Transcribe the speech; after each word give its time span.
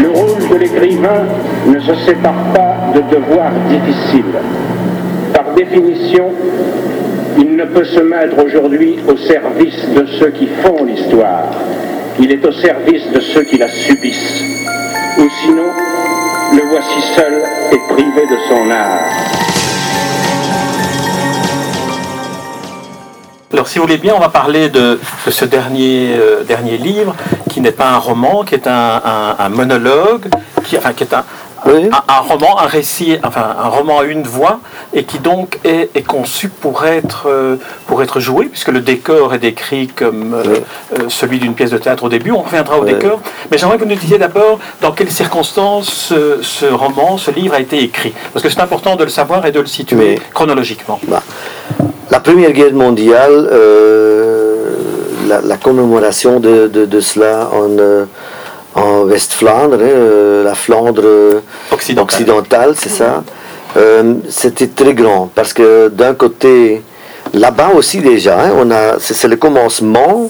Le 0.00 0.10
rôle 0.10 0.48
de 0.48 0.56
l'écrivain 0.56 1.26
ne 1.66 1.80
se 1.80 1.94
sépare 2.06 2.52
pas 2.54 2.76
de 2.94 3.00
devoirs 3.00 3.50
difficiles. 3.68 4.24
Par 5.32 5.52
définition, 5.54 6.30
il 7.36 7.56
ne 7.56 7.64
peut 7.64 7.84
se 7.84 8.00
mettre 8.00 8.44
aujourd'hui 8.44 8.98
au 9.08 9.16
service 9.16 9.88
de 9.96 10.06
ceux 10.06 10.30
qui 10.30 10.46
font 10.46 10.84
l'histoire. 10.84 11.50
Il 12.20 12.30
est 12.30 12.44
au 12.44 12.52
service 12.52 13.10
de 13.10 13.20
ceux 13.20 13.42
qui 13.42 13.58
la 13.58 13.68
subissent. 13.68 14.42
Ou 15.18 15.28
sinon, 15.42 15.70
le 16.52 16.62
voici 16.68 17.00
seul 17.16 17.42
et 17.72 17.78
privé 17.92 18.26
de 18.30 18.36
son 18.48 18.70
art. 18.70 19.53
Alors, 23.54 23.68
si 23.68 23.78
vous 23.78 23.84
voulez 23.84 23.98
bien, 23.98 24.14
on 24.16 24.18
va 24.18 24.30
parler 24.30 24.68
de, 24.68 24.98
de 25.26 25.30
ce 25.30 25.44
dernier, 25.44 26.16
euh, 26.18 26.42
dernier 26.42 26.76
livre, 26.76 27.14
qui 27.48 27.60
n'est 27.60 27.70
pas 27.70 27.88
un 27.90 27.98
roman, 27.98 28.42
qui 28.42 28.56
est 28.56 28.66
un, 28.66 29.00
un- 29.04 29.36
un 29.38 29.48
monologue, 29.48 30.26
qui, 30.64 30.76
enfin, 30.76 30.92
qui 30.92 31.04
est 31.04 31.14
un, 31.14 31.22
Oui. 31.64 31.88
un, 31.92 32.02
un 32.12 32.18
roman, 32.18 32.58
un 32.58 32.66
récit, 32.66 33.16
enfin, 33.22 33.54
un 33.56 33.68
roman 33.68 34.00
à 34.00 34.02
une 34.06 34.24
voix, 34.24 34.58
et 34.92 35.04
qui 35.04 35.20
donc 35.20 35.60
est, 35.62 35.88
est 35.94 36.02
conçu 36.02 36.48
pour 36.48 36.84
être, 36.84 37.28
euh, 37.28 37.54
pour 37.86 38.02
être 38.02 38.18
joué, 38.18 38.46
puisque 38.46 38.70
le 38.72 38.80
décor 38.80 39.32
est 39.34 39.38
décrit 39.38 39.86
comme 39.86 40.34
euh, 40.34 40.56
celui 41.08 41.38
d'une 41.38 41.54
pièce 41.54 41.70
de 41.70 41.78
théâtre 41.78 42.02
au 42.02 42.08
début. 42.08 42.32
On 42.32 42.42
reviendra 42.42 42.76
au 42.80 42.82
Oui. 42.82 42.92
décor. 42.92 43.20
Mais 43.52 43.56
j'aimerais 43.58 43.76
que 43.78 43.84
vous 43.84 43.88
nous 43.88 43.94
disiez 43.94 44.18
d'abord 44.18 44.58
dans 44.80 44.90
quelles 44.90 45.12
circonstances 45.12 45.90
ce, 45.90 46.42
ce 46.42 46.66
roman, 46.66 47.18
ce 47.18 47.30
livre 47.30 47.54
a 47.54 47.60
été 47.60 47.80
écrit. 47.84 48.14
Parce 48.32 48.42
que 48.42 48.48
c'est 48.50 48.60
important 48.60 48.96
de 48.96 49.04
le 49.04 49.10
savoir 49.10 49.46
et 49.46 49.52
de 49.52 49.60
le 49.60 49.66
situer 49.66 50.20
chronologiquement. 50.34 50.98
Bah, 51.06 51.22
la 52.14 52.20
Première 52.20 52.52
Guerre 52.52 52.74
mondiale, 52.74 53.48
euh, 53.50 54.54
la, 55.28 55.40
la 55.40 55.56
commémoration 55.56 56.38
de, 56.38 56.68
de- 56.76 56.86
de 56.94 57.00
cela 57.00 57.50
en, 57.60 57.70
euh, 57.76 58.04
en 58.76 59.00
West-Flandre, 59.10 59.78
hein, 59.82 59.96
euh, 60.10 60.44
la 60.44 60.54
Flandre 60.54 61.08
Occidentale. 61.72 62.04
occidentale, 62.04 62.70
c'est 62.80 62.94
ça, 63.00 63.24
euh, 63.76 64.14
c'était 64.28 64.68
très 64.80 64.94
grand 64.94 65.28
parce 65.34 65.52
que 65.52 65.88
d'un 65.88 66.14
côté, 66.14 66.82
là-bas 67.44 67.70
aussi 67.78 67.98
déjà, 67.98 68.36
hein, 68.44 68.52
on 68.62 68.70
a, 68.70 68.84
c'est, 69.00 69.26
le 69.34 69.38
commencement 69.46 70.28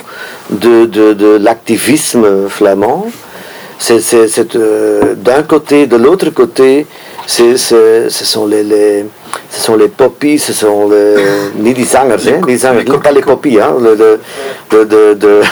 de, 0.49 0.87
de- 0.87 1.13
de 1.13 1.31
l'activisme 1.47 2.49
flamand. 2.49 3.05
C'est, 3.79 4.01
d'un 5.31 5.43
côté, 5.43 5.87
de 5.87 5.97
l'autre 6.05 6.31
côté, 6.31 6.87
c'est, 7.27 7.59
c'est- 7.59 8.09
ce 8.09 8.25
sont 8.33 8.47
les, 8.47 8.63
les- 8.73 9.05
ce 9.51 9.61
sont 9.61 9.77
les 9.77 9.89
poppies, 9.89 10.39
ce 10.39 10.53
sont 10.53 10.89
les, 10.89 11.15
niet 11.55 11.75
die 11.77 11.87
zangers, 11.87 12.27
hein, 12.29 12.41
die 12.47 12.59
zangers, 12.59 12.85
les 12.85 12.99
pas 12.99 13.13
les 13.13 13.23
poppies, 13.23 13.61
hein, 13.61 13.75
le, 13.81 13.97
de, 13.97 14.19
de, 14.71 14.85
de, 14.85 15.15
de- 15.19 15.43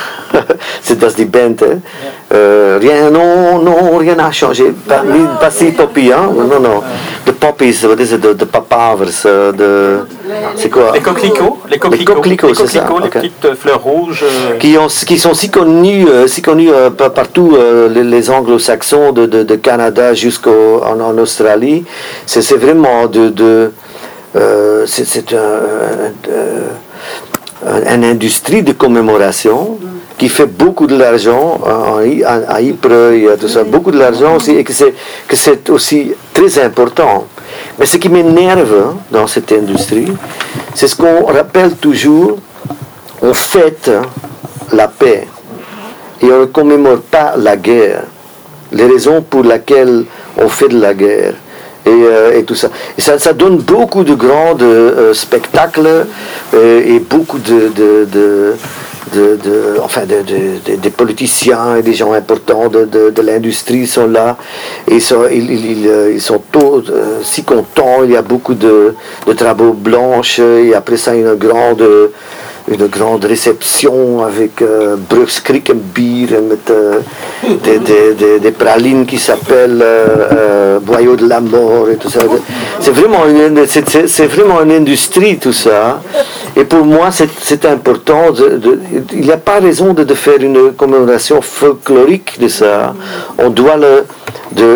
c'est 0.80 0.98
dat 0.98 1.10
is 1.10 1.14
die 1.16 1.26
band, 1.26 1.60
hein. 1.62 1.82
Euh, 2.34 2.78
rien, 2.80 3.10
non, 3.10 3.58
non, 3.62 3.98
rien 3.98 4.14
n'a 4.16 4.30
changé, 4.32 4.72
pas, 4.86 5.02
niet, 5.04 5.28
pas 5.38 5.50
si 5.50 5.66
poppy, 5.72 6.10
hein, 6.10 6.30
non, 6.34 6.60
non, 6.60 6.82
de 7.26 7.32
poppies, 7.32 7.82
wat 7.82 7.98
is 8.00 8.10
het, 8.10 8.22
de, 8.22 8.34
de 8.36 8.46
papavers, 8.46 9.20
de, 9.56 9.98
c'est 10.54 10.70
quoi? 10.70 10.92
Les 10.94 11.00
coquelicots, 11.00 11.58
les 11.68 11.78
coquelicots, 11.78 12.14
coquelicots, 12.14 12.54
c'est 12.54 12.66
ça, 12.68 12.80
coquelicots, 12.80 13.00
les 13.00 13.06
ok. 13.08 13.12
petites 13.12 13.44
euh, 13.44 13.54
fleurs 13.54 13.82
rouges. 13.82 14.24
euh, 14.24 14.56
qui, 14.58 14.78
ont, 14.78 14.86
qui 14.86 15.18
sont 15.18 15.34
si 15.34 15.50
connus, 15.50 16.06
euh, 16.08 16.26
si 16.26 16.40
connus 16.40 16.70
euh, 16.72 16.88
pa- 16.88 17.10
partout, 17.10 17.52
euh, 17.54 17.90
les, 17.90 18.02
les 18.02 18.30
anglo-saxons, 18.30 19.12
de, 19.12 19.26
de, 19.26 19.42
de 19.42 19.56
Canada 19.56 20.14
jusqu'en 20.14 20.80
en 20.82 21.18
Australie. 21.18 21.84
C'est 22.24 22.40
c'est 22.40 22.56
vraiment 22.56 23.06
de. 23.06 23.28
de 23.28 23.71
euh, 24.36 24.84
c'est 24.86 25.32
un, 25.32 25.36
un- 27.66 27.70
un- 27.70 27.94
une 27.94 28.04
industrie 28.04 28.62
de 28.62 28.72
commémoration 28.72 29.78
qui 30.18 30.28
fait 30.28 30.46
beaucoup 30.46 30.86
de 30.86 30.96
l'argent 30.96 31.60
à, 31.66 32.54
à 32.54 32.60
Ypres 32.62 33.12
et 33.12 33.28
à 33.30 33.36
tout 33.36 33.48
ça, 33.48 33.64
beaucoup 33.64 33.90
de 33.90 33.98
l'argent 33.98 34.36
aussi, 34.36 34.52
et 34.56 34.62
que 34.64 34.72
c'est 34.72 34.94
que 35.26 35.34
c'est 35.36 35.68
aussi 35.70 36.12
très 36.32 36.58
important. 36.62 37.26
Mais 37.78 37.86
ce 37.86 37.96
qui 37.96 38.08
m'énerve 38.08 38.72
hein, 38.74 38.96
dans 39.10 39.26
cette 39.26 39.50
industrie, 39.52 40.12
c'est 40.74 40.88
ce 40.88 40.96
qu'on 40.96 41.24
rappelle 41.26 41.74
toujours 41.76 42.38
on 43.20 43.34
fête 43.34 43.90
la 44.72 44.88
paix 44.88 45.26
et 46.20 46.26
on 46.26 46.40
ne 46.40 46.44
commémore 46.46 47.00
pas 47.02 47.34
la 47.36 47.56
guerre. 47.56 48.02
Les 48.72 48.86
raisons 48.86 49.22
pour 49.22 49.42
lesquelles 49.44 50.04
on 50.38 50.48
fait 50.48 50.68
de 50.68 50.80
la 50.80 50.94
guerre. 50.94 51.34
Et, 51.84 51.90
euh, 51.90 52.38
et 52.38 52.44
tout 52.44 52.54
ça. 52.54 52.68
Et 52.96 53.00
ça, 53.00 53.18
ça 53.18 53.32
donne 53.32 53.56
beaucoup 53.58 54.04
de 54.04 54.14
grands 54.14 54.56
euh, 54.60 55.12
spectacles 55.14 56.06
euh, 56.54 56.80
et 56.86 57.00
beaucoup 57.00 57.38
de, 57.38 57.68
de, 57.74 58.04
de- 58.12 58.54
de- 59.12 59.78
enfin 59.82 60.02
de- 60.06 60.22
de- 60.22 60.70
de- 60.70 60.76
des 60.76 60.90
politiciens 60.90 61.76
et 61.76 61.82
des 61.82 61.92
gens 61.92 62.12
importants 62.12 62.68
de, 62.68 62.84
de- 63.10 63.22
l'industrie 63.22 63.86
sont 63.86 64.06
là 64.06 64.36
et 64.88 65.00
sont, 65.00 65.24
ils, 65.30 65.50
ils- 65.50 65.70
ils, 65.82 65.88
euh, 65.88 66.18
sont 66.18 66.40
tous 66.50 66.84
euh, 66.88 67.18
si 67.22 67.42
contents. 67.42 68.04
Il 68.04 68.12
y 68.12 68.16
a 68.16 68.22
beaucoup 68.22 68.54
de, 68.54 68.94
de 69.26 69.32
travaux 69.32 69.72
blanches 69.72 70.38
et 70.38 70.72
après 70.74 70.96
ça 70.96 71.14
une 71.14 71.34
grande 71.34 71.82
une 72.68 72.86
grande 72.86 73.24
réception 73.24 74.24
avec 74.24 74.62
euh, 74.62 74.96
Brugskrikenbier 75.10 76.28
et 76.30 76.40
met, 76.40 76.54
euh, 76.70 77.00
des, 77.64 77.78
des, 77.78 78.14
des- 78.14 78.40
des 78.40 78.50
pralines 78.52 79.04
qui 79.04 79.18
s'appellent 79.18 79.82
euh, 79.82 80.06
euh, 80.32 80.78
de 81.16 81.26
la 81.28 81.40
mort 81.40 81.88
et 81.90 81.96
tout 81.96 82.08
ça. 82.08 82.20
C'est 82.80 82.92
vraiment, 82.92 83.24
c'est- 83.66 84.26
vraiment 84.26 84.62
une 84.62 84.72
industrie 84.72 85.38
tout 85.38 85.52
ça. 85.52 86.00
Et 86.56 86.64
pour 86.64 86.84
moi, 86.84 87.08
c'est 87.10 87.64
important. 87.64 88.30
de- 88.64 88.78
il 89.12 89.20
n'y 89.22 89.32
a 89.32 89.36
pas 89.38 89.58
raison 89.58 89.94
de, 89.94 90.04
faire 90.14 90.40
une 90.40 90.72
commémoration 90.72 91.40
folklorique 91.40 92.38
de 92.40 92.48
ça. 92.48 92.94
On 93.38 93.48
doit 93.50 93.76
le, 93.76 94.04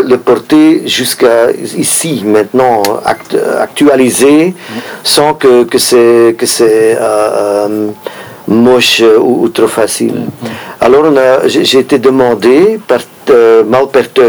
le 0.03 0.17
porter 0.17 0.83
jusqu'à 0.89 1.51
ici, 1.77 2.23
maintenant, 2.25 2.83
act- 3.05 3.37
actualisé, 3.61 4.55
sans 5.03 5.35
que, 5.35 5.65
que 5.65 5.79
c'est 5.79 6.35
euh, 6.99 7.69
euh, 7.69 7.89
moche 8.49 9.03
ou, 9.21 9.49
trop 9.49 9.67
facile. 9.67 10.23
Alors, 10.81 11.05
j'ai 11.47 11.79
été 11.79 11.99
demandé 11.99 12.81
par 12.87 13.01
euh, 13.31 13.63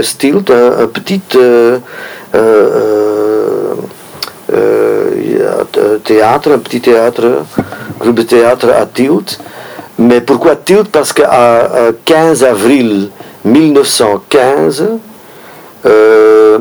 Stilt, 0.02 0.50
un, 0.52 0.84
un 0.84 0.88
petit 0.88 1.22
euh, 1.36 1.80
euh, 4.53 5.12
il 5.24 5.38
y 5.38 5.41
a 5.41 5.47
un 5.47 5.47
théâtre, 6.03 6.51
un 6.51 6.59
petit 6.59 6.81
théâtre, 6.81 7.44
groupe 8.00 8.16
de 8.16 8.23
théâtre 8.23 8.69
à 8.69 8.85
Tilt. 8.85 9.40
Mais 10.00 10.22
pourquoi 10.22 10.56
Tilt? 10.56 10.90
Parce 10.90 11.13
qu'à 11.13 11.69
15 12.06 12.44
avril 12.44 13.09
1915, 13.45 14.85
euh, 15.85 16.59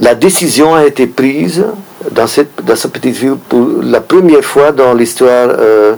la 0.00 0.14
décision 0.14 0.74
a 0.74 0.84
été 0.84 1.06
prise 1.06 1.64
dans 2.10 2.26
cette, 2.26 2.50
petite 2.56 3.16
ville 3.16 3.36
pour 3.48 3.68
la 3.82 4.00
première 4.00 4.44
fois 4.44 4.72
dans 4.72 4.92
l'histoire 4.92 5.48
euh, 5.58 5.94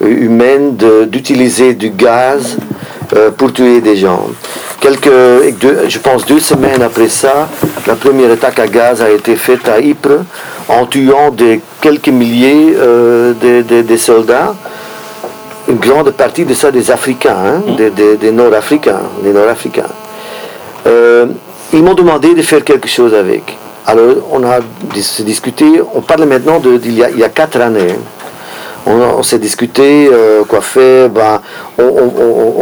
humaine 0.00 0.76
d'utiliser 1.06 1.74
du 1.74 1.90
gaz 1.90 2.56
euh, 3.16 3.30
pour 3.30 3.52
tuer 3.52 3.80
des 3.80 3.96
gens. 3.96 4.28
Quelques, 4.80 5.10
je 5.88 5.98
pense 5.98 6.24
deux 6.24 6.40
semaines 6.40 6.82
après 6.82 7.08
ça, 7.08 7.48
la 7.86 7.94
première 7.94 8.30
attaque 8.30 8.58
à 8.58 8.66
gaz 8.66 9.02
a 9.02 9.10
été 9.10 9.36
faite 9.36 9.68
à 9.68 9.80
Ypres 9.80 10.24
en 10.70 10.86
tuant 10.86 11.30
des, 11.30 11.60
quelques 11.80 12.08
milliers 12.08 12.74
euh, 12.76 13.32
de- 13.34 13.62
de- 13.62 13.82
de 13.82 13.96
soldats 13.96 14.54
une 15.68 15.76
grande 15.76 16.10
partie 16.12 16.44
de 16.44 16.54
ça 16.54 16.70
des 16.72 16.90
Africains, 16.90 17.36
hein, 17.46 17.62
des, 17.76 17.90
des- 17.90 18.16
des 18.16 18.32
Nord-Africains, 18.32 19.02
des 19.22 19.32
Nord-Africains. 19.32 19.92
Euh, 20.86 21.26
ils 21.72 21.82
m'ont 21.82 21.94
demandé 21.94 22.34
de 22.34 22.42
faire 22.42 22.64
quelque 22.64 22.88
chose 22.88 23.14
avec. 23.14 23.56
Alors 23.86 24.14
on 24.32 24.42
a 24.44 24.58
dis- 24.94 25.22
discuté, 25.24 25.66
on 25.94 26.00
parle 26.00 26.24
maintenant 26.24 26.58
d'il 26.58 26.94
y, 26.94 27.18
y 27.18 27.24
a 27.24 27.28
quatre 27.28 27.60
années. 27.60 27.94
On, 28.86 28.92
on 29.18 29.22
s'est 29.22 29.38
discuté 29.38 30.08
euh, 30.12 30.42
quoi 30.48 30.60
faire, 30.60 31.08
ben, 31.10 31.40
on, 31.78 31.82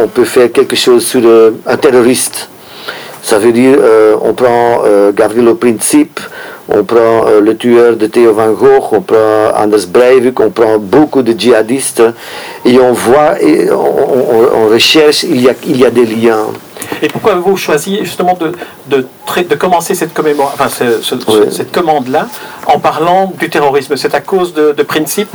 on- 0.03 0.07
peut 0.07 0.25
faire 0.25 0.51
quelque 0.51 0.75
chose 0.75 1.05
sur 1.05 1.21
un 1.65 1.77
terroriste. 1.77 2.49
Ça 3.23 3.37
veut 3.39 3.51
dire, 3.51 3.77
on 4.21 4.33
prend 4.33 4.81
Gavrilo 5.13 5.55
Princip, 5.55 6.19
on 6.71 6.83
prend 6.83 7.25
euh, 7.27 7.41
le 7.41 7.55
tueur 7.57 7.95
de 7.95 8.07
Theo 8.07 8.33
van 8.33 8.51
Gogh, 8.51 8.83
on 8.93 9.01
prend 9.01 9.51
Anders 9.55 9.87
Breivik, 9.87 10.39
on 10.39 10.49
prend 10.49 10.77
beaucoup 10.77 11.21
de 11.21 11.33
djihadistes 11.37 12.03
et 12.65 12.79
on 12.79 12.93
voit, 12.93 13.41
et 13.41 13.71
on, 13.71 13.75
on- 13.75 14.49
on 14.65 14.67
recherche, 14.69 15.23
il 15.23 15.41
y, 15.41 15.49
a, 15.49 15.53
il 15.65 15.77
y 15.77 15.85
a 15.85 15.89
des 15.89 16.05
liens. 16.05 16.47
Et 17.01 17.07
pourquoi 17.07 17.33
avez-vous 17.33 17.55
choisi 17.57 17.99
justement 18.03 18.37
de, 18.39 18.51
de, 18.89 19.55
commencer 19.55 19.95
cette, 19.95 20.13
commémora- 20.13 20.51
enfin, 20.53 20.69
ce- 20.69 21.01
ce- 21.01 21.19
ce- 21.19 21.31
Oui. 21.31 21.47
cette 21.51 21.71
commande-là 21.71 22.27
en 22.67 22.79
parlant 22.79 23.31
du 23.37 23.49
terrorisme? 23.49 23.95
C'est 23.95 24.13
à 24.15 24.21
cause 24.21 24.53
de, 24.53 24.71
de 24.73 24.83
Principe, 24.83 25.29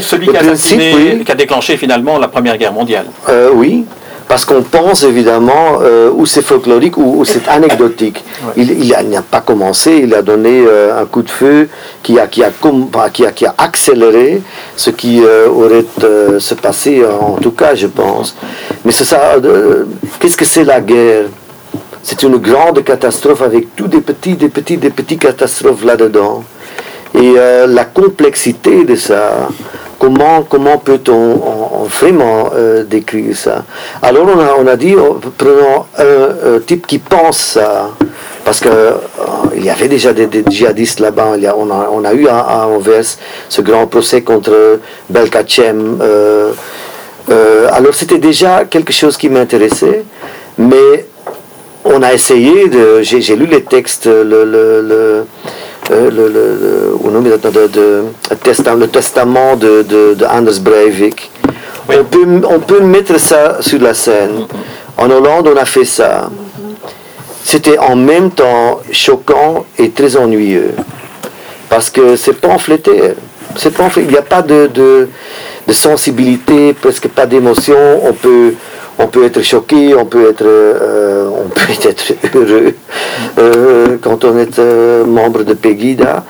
celui 0.00 0.26
Le 0.26 0.32
qui 0.32 0.38
a, 0.38 0.40
Principe, 0.42 0.80
assassiné- 0.80 1.14
oui. 1.18 1.24
qui 1.24 1.32
a 1.32 1.34
déclenché 1.34 1.76
finalement 1.76 2.18
la 2.18 2.28
Première 2.28 2.56
Guerre 2.58 2.72
mondiale. 2.72 3.06
Euh, 3.28 3.50
oui, 3.54 3.84
parce 4.28 4.44
qu'on 4.44 4.62
pense 4.62 5.02
évidemment 5.02 5.78
euh, 5.82 6.10
où 6.10 6.26
c'est 6.26 6.42
folklorique 6.42 6.96
ou, 6.96 7.24
c'est 7.24 7.46
anecdotique. 7.58 8.24
Il, 8.56 8.88
n'a 9.10 9.22
pas 9.22 9.40
commencé, 9.40 10.00
il 10.04 10.14
a 10.14 10.22
donné 10.22 10.64
euh, 10.66 11.00
un 11.00 11.06
coup 11.06 11.22
de 11.22 11.30
feu 11.30 11.68
qui 12.02 12.18
a, 12.18 12.26
qui 12.26 12.42
a, 12.42 12.50
qui 13.12 13.24
a, 13.24 13.32
qui 13.32 13.46
a 13.46 13.54
accéléré 13.58 14.42
ce 14.76 14.90
qui 14.90 15.22
euh, 15.22 15.48
aurait 15.48 15.84
se 16.38 16.54
passé, 16.54 17.02
en 17.04 17.36
tout 17.36 17.52
cas, 17.52 17.74
je 17.74 17.86
pense. 17.86 18.36
Mais 18.84 18.92
c'est 18.92 19.04
ça, 19.04 19.36
qu'est-ce 20.18 20.36
que 20.36 20.44
c'est 20.44 20.64
la 20.64 20.80
guerre? 20.80 21.24
C'est 22.02 22.22
une 22.22 22.36
grande 22.36 22.84
catastrophe 22.84 23.40
avec 23.42 23.74
tous 23.74 23.88
des 23.88 24.00
petits, 24.00 24.34
des 24.34 24.48
petits, 24.48 24.76
des 24.76 24.90
petits 24.90 25.16
catastrophes 25.16 25.84
là-dedans. 25.84 26.44
Et 27.14 27.34
la 27.66 27.84
complexité 27.84 28.84
de 28.84 28.94
ça, 28.96 29.48
Comment, 30.50 30.78
peut-on 30.78 31.84
vraiment 31.88 32.50
euh, 32.54 32.84
décrire 32.84 33.34
ça? 33.34 33.64
Alors 34.02 34.26
on 34.58 34.66
a, 34.66 34.76
dit, 34.76 34.94
oh, 34.98 35.18
prenons 35.38 35.86
un, 35.98 36.58
type 36.60 36.86
qui 36.86 36.98
pense 36.98 37.38
ça, 37.38 37.90
parce 38.44 38.60
qu'il 38.60 38.70
euh, 38.70 38.92
y 39.56 39.70
avait 39.70 39.88
déjà 39.88 40.12
des, 40.12 40.28
djihadistes 40.46 41.00
là-bas, 41.00 41.36
on 41.56 42.04
a, 42.04 42.12
eu 42.12 42.28
à, 42.28 42.66
Anvers 42.66 43.16
ce 43.48 43.62
grand 43.62 43.86
procès 43.86 44.20
contre 44.20 44.80
Belkacem. 45.08 45.98
Euh, 46.02 46.52
alors 47.72 47.94
c'était 47.94 48.18
déjà 48.18 48.66
quelque 48.66 48.92
chose 48.92 49.16
qui 49.16 49.30
m'intéressait, 49.30 50.04
mais 50.58 51.06
on 51.84 52.02
a 52.02 52.12
essayé. 52.12 52.70
J'ai 53.00 53.36
lu 53.36 53.46
les 53.46 53.62
textes, 53.62 54.04
le, 54.06 55.24
le, 55.90 56.10
le, 56.10 56.28
le, 58.76 58.86
testament 58.88 59.56
de, 59.56 59.82
de, 59.82 60.24
Anders 60.24 60.60
Breivik. 60.60 61.30
On, 61.88 62.04
peut, 62.04 62.26
on 62.48 62.60
peut 62.60 62.80
mettre 62.80 63.18
ça 63.20 63.58
sur 63.60 63.80
la 63.80 63.94
scène. 63.94 64.46
En 64.96 65.10
Hollande, 65.10 65.50
on 65.52 65.56
a 65.56 65.64
fait 65.64 65.84
ça. 65.84 66.30
C'était 67.42 67.78
en 67.78 67.96
même 67.96 68.30
temps 68.30 68.80
choquant 68.90 69.66
et 69.78 69.90
très 69.90 70.16
ennuyeux. 70.16 70.72
Parce 71.68 71.90
que 71.90 72.16
c'est 72.16 72.32
pamphlété. 72.34 72.92
C'est 73.56 73.74
pamphlété. 73.74 74.08
Il 74.08 74.12
n'y 74.12 74.18
a 74.18 74.22
pas 74.22 74.40
de, 74.42 74.68
de, 74.72 75.08
de 75.66 75.72
sensibilité, 75.72 76.72
presque 76.72 77.08
pas 77.08 77.26
d'émotion. 77.26 77.76
On 78.02 78.12
peut 78.14 78.54
on 78.98 79.06
peut 79.08 79.24
être 79.24 79.42
choqué, 79.42 79.94
on 79.94 80.06
peut 80.06 80.28
être, 80.28 80.44
euh, 80.44 81.28
on 81.28 81.48
peut 81.48 81.72
être 81.88 82.12
heureux 82.34 82.74
euh, 83.38 83.96
quand 84.00 84.24
on 84.24 84.38
est 84.38 84.58
euh, 84.58 85.04
membre 85.04 85.42
de 85.42 85.54
Pegida, 85.54 86.24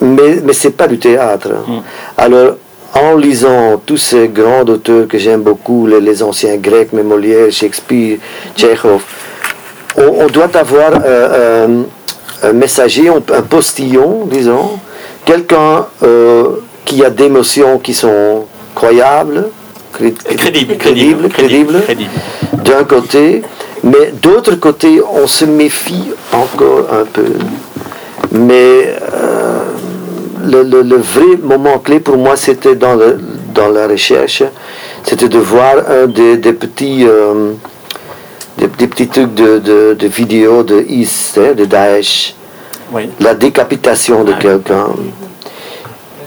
mais, 0.00 0.40
mais 0.42 0.52
ce 0.52 0.68
n'est 0.68 0.74
pas 0.74 0.86
du 0.86 0.98
théâtre. 0.98 1.48
Mm. 1.66 1.78
Alors, 2.18 2.56
en 2.94 3.16
lisant 3.16 3.80
tous 3.84 3.96
ces 3.96 4.28
grands 4.28 4.62
auteurs 4.62 5.08
que 5.08 5.18
j'aime 5.18 5.42
beaucoup, 5.42 5.86
les, 5.86 6.22
anciens 6.22 6.56
grecs, 6.56 6.92
mais 6.92 7.02
Molière, 7.02 7.50
Shakespeare, 7.50 8.18
Tchekhov, 8.56 9.02
on, 9.96 10.26
doit 10.26 10.56
avoir 10.56 10.92
un 11.04 12.52
messager, 12.52 13.08
un 13.08 13.42
postillon, 13.42 14.26
disons, 14.26 14.78
quelqu'un 15.24 15.86
qui 16.84 17.04
a 17.04 17.10
des 17.10 17.24
émotions 17.24 17.78
qui 17.78 17.94
sont 17.94 18.44
croyables, 18.74 19.46
crédible, 19.94 20.76
crédible, 20.76 21.28
crédible, 21.28 21.82
d'un 22.64 22.84
côté, 22.84 23.42
mais 23.82 24.12
d'autre 24.22 24.54
côté, 24.56 25.00
on 25.02 25.26
se 25.26 25.44
méfie 25.44 26.12
encore 26.32 26.86
un 26.92 27.04
peu. 27.04 27.32
Mais 28.32 28.94
euh, 29.12 29.60
le, 30.44 30.96
vrai 30.96 31.36
moment 31.42 31.78
clé 31.78 32.00
pour 32.00 32.16
moi, 32.16 32.36
c'était 32.36 32.74
dans, 32.74 32.98
dans 33.54 33.68
la 33.68 33.86
recherche, 33.86 34.42
c'était 35.04 35.28
de 35.28 35.38
voir 35.38 35.76
un 35.88 36.06
des, 36.06 36.36
petits... 36.52 37.06
Euh, 37.06 37.52
des, 38.58 38.68
petits 38.68 39.08
trucs 39.08 39.34
de, 39.34 39.58
de, 39.58 40.06
vidéos 40.06 40.62
de 40.62 40.84
IS, 40.88 41.34
hein, 41.38 41.54
de 41.56 41.64
Daesh, 41.64 42.34
la 43.20 43.34
décapitation 43.34 44.24
de 44.24 44.32
quelqu'un. 44.34 44.86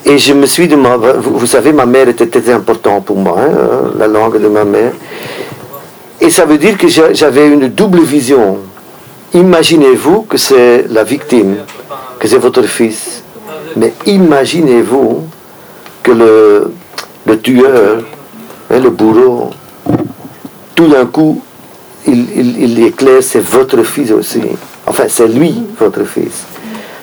Et 0.09 0.18
je 0.18 0.31
me 0.31 0.45
suis 0.45 0.69
demandé, 0.69 1.09
vous, 1.18 1.45
savez, 1.45 1.74
ma 1.74 1.86
mère 1.86 2.07
était 2.07 2.27
très 2.27 2.50
importante 2.54 3.04
pour 3.04 3.18
moi, 3.18 3.39
hein, 3.42 3.92
la 4.00 4.07
langue 4.07 4.42
de 4.42 4.48
ma 4.48 4.63
mère. 4.63 4.94
Et 6.21 6.30
ça 6.30 6.45
veut 6.45 6.57
dire 6.57 6.77
que 6.77 6.88
j'avais 6.88 7.50
une 7.50 7.68
double 7.68 8.00
vision. 8.00 8.57
Imaginez-vous 9.33 10.21
que 10.21 10.38
c'est 10.38 10.86
la 10.89 11.04
victime, 11.04 11.57
que 12.19 12.25
c'est 12.25 12.38
votre 12.38 12.62
fils. 12.63 13.21
Mais 13.75 13.94
imaginez-vous 14.06 15.24
que 16.01 16.12
le, 16.12 16.71
le 17.25 17.39
tueur, 17.42 17.98
hein, 18.71 18.80
le 18.80 18.89
bourreau, 18.89 19.50
tout 20.74 20.88
d'un 20.88 21.06
coup, 21.06 21.42
il, 22.07 22.62
il, 22.62 22.81
éclaire, 22.81 23.21
c'est 23.21 23.44
votre 23.44 23.83
fils 23.83 24.12
aussi. 24.12 24.42
Enfin, 24.86 25.04
c'est 25.09 25.27
lui, 25.27 25.63
votre 25.77 26.06
fils. 26.06 26.45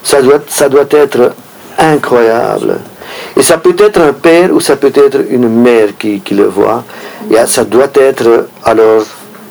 Ça 0.03 0.23
doit, 0.23 0.41
ça 0.49 0.71
doit 0.71 0.87
être 0.91 1.35
incroyable. 1.79 2.79
Et 3.37 3.43
ça 3.43 3.59
peut 3.59 3.77
être 3.79 4.01
un 4.01 4.13
père 4.13 4.53
ou 4.53 4.61
ça 4.61 4.77
peut 4.77 4.93
être 4.95 5.19
une 5.31 5.49
mère 5.49 5.89
qui, 5.99 6.23
le 6.31 6.45
voit. 6.45 6.85
Ça 7.47 7.65
doit 7.65 7.91
être, 7.95 8.49
alors, 8.65 9.03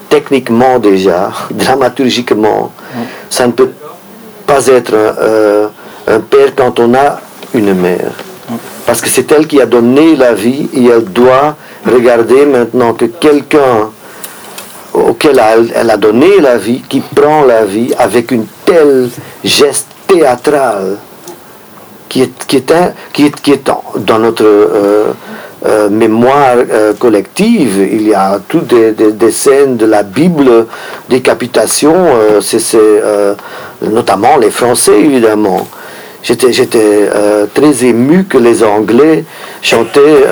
techniquement 0.10 0.80
déjà, 0.80 1.31
dramaturgiquement, 1.51 2.71
ça 3.30 3.48
ne 3.48 3.51
peut 3.51 3.71
pas 4.45 4.68
être 4.68 4.94
euh, 4.94 5.68
un 6.07 6.19
père 6.19 6.54
quand 6.56 6.80
on 6.80 6.94
a 6.94 7.19
une 7.54 7.74
mère. 7.74 8.12
Parce 8.86 9.01
que 9.01 9.10
c'est 9.10 9.31
elle 9.31 9.48
qui 9.48 9.62
a 9.62 9.65
donné 9.65 10.15
la 10.15 10.33
vie 10.33 10.69
et 10.74 10.86
elle 10.86 11.06
doit 11.06 11.56
regarder 11.86 12.45
maintenant 12.45 12.94
que 12.94 13.06
quelqu'un 13.06 13.89
auquel 14.94 15.42
elle 15.75 15.89
a 15.89 15.98
donné 15.98 16.39
la 16.39 16.57
vie, 16.57 16.81
qui 16.88 17.00
prend 17.00 17.44
la 17.44 17.65
vie 17.65 17.94
avec 17.98 18.31
une 18.31 18.45
telle 18.65 19.10
geste 19.44 19.88
théâtrale 20.07 20.98
qui 22.09 22.21
est, 22.21 22.45
qui 22.47 22.57
est, 22.57 22.73
qui 23.11 23.25
est, 23.25 23.41
qui 23.41 23.51
est 23.51 23.71
dans 23.97 24.19
notre 24.19 24.45
euh, 24.45 25.13
euh, 25.65 25.89
mémoire 25.89 26.55
euh, 26.57 26.94
collective. 26.94 27.88
Il 27.91 28.07
y 28.07 28.13
a 28.13 28.39
toutes 28.47 28.67
des, 28.67 28.91
des, 28.91 29.31
scènes 29.31 29.77
de 29.77 29.85
la 29.85 30.03
Bible, 30.03 30.67
décapitation, 31.09 31.95
c'est 32.41 32.77
notamment 33.81 34.38
les 34.38 34.51
Français 34.51 35.00
évidemment. 35.00 35.67
J'étais 36.21 37.09
très 37.53 37.85
ému 37.85 38.25
que 38.25 38.38
les 38.38 38.63
Anglais 38.63 39.25
chantaient 39.61 40.23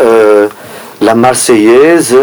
la 1.01 1.15
Marseillaise 1.15 2.15